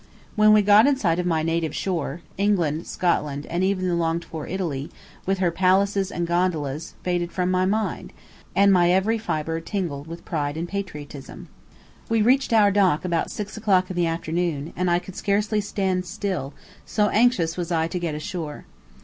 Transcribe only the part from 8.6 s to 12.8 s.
my every fibre tingled with pride and patriotism. We reached our